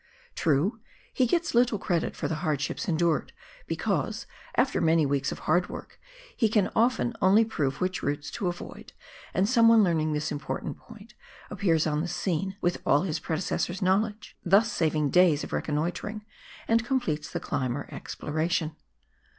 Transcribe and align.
True, 0.33 0.79
he 1.13 1.27
gets 1.27 1.53
little 1.53 1.77
credit 1.77 2.15
for 2.15 2.27
the 2.27 2.37
hardships 2.41 2.87
endured, 2.89 3.33
because, 3.67 4.25
after 4.55 4.81
many 4.81 5.05
weeks 5.05 5.31
of 5.31 5.37
hard 5.45 5.69
work, 5.69 5.99
he 6.35 6.49
can 6.49 6.71
often 6.75 7.13
only 7.21 7.45
prove 7.45 7.79
which 7.79 8.01
routes 8.01 8.31
to 8.31 8.47
avoid, 8.47 8.93
and 9.31 9.47
some 9.47 9.67
one 9.67 9.83
learning 9.83 10.13
this 10.13 10.31
important 10.31 10.79
point, 10.79 11.13
appears 11.51 11.85
on 11.85 12.01
the 12.01 12.07
scene 12.07 12.55
with 12.61 12.81
all 12.83 13.03
his 13.03 13.19
pre 13.19 13.35
decessor's 13.35 13.79
knowledge, 13.83 14.35
thus 14.43 14.71
saving 14.71 15.11
days 15.11 15.43
of 15.43 15.53
reconnoitring, 15.53 16.25
and 16.67 16.83
completes 16.83 17.29
the 17.31 17.39
climb 17.39 17.77
or 17.77 17.87
exploration. 17.93 18.75